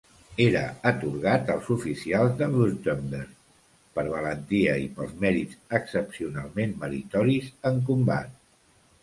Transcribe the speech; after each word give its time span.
Era 0.43 0.61
atorgat 0.91 1.51
als 1.55 1.67
oficials 1.75 2.33
de 2.39 2.47
Württemberg 2.53 3.35
per 3.99 4.07
valentia 4.15 4.75
i 4.85 4.89
pels 4.97 5.13
mèrits 5.27 5.61
excepcionalment 5.83 6.75
meritoris 6.87 7.55
en 7.73 7.81
combat. 7.93 8.37